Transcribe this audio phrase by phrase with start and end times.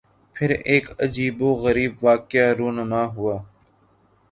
[0.35, 3.37] پھر ایک عجیب و غریب واقعہ رُونما ہوا